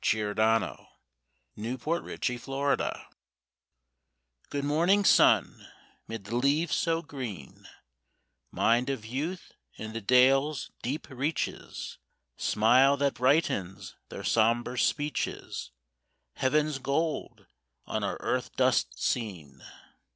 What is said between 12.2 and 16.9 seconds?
Smile that brightens their somber speeches, Heaven's